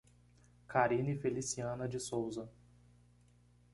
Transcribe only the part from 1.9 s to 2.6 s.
Sousa